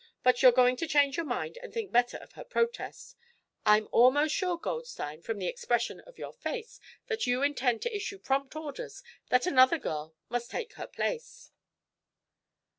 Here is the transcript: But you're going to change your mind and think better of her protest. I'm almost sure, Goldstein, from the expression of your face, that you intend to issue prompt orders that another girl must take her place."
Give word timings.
But 0.23 0.41
you're 0.41 0.51
going 0.51 0.77
to 0.77 0.87
change 0.87 1.15
your 1.15 1.27
mind 1.27 1.59
and 1.61 1.71
think 1.71 1.91
better 1.91 2.17
of 2.17 2.31
her 2.31 2.43
protest. 2.43 3.15
I'm 3.67 3.87
almost 3.91 4.33
sure, 4.33 4.57
Goldstein, 4.57 5.21
from 5.21 5.37
the 5.37 5.45
expression 5.45 5.99
of 5.99 6.17
your 6.17 6.33
face, 6.33 6.79
that 7.05 7.27
you 7.27 7.43
intend 7.43 7.83
to 7.83 7.95
issue 7.95 8.17
prompt 8.17 8.55
orders 8.55 9.03
that 9.29 9.45
another 9.45 9.77
girl 9.77 10.15
must 10.27 10.49
take 10.49 10.73
her 10.73 10.87
place." 10.87 11.51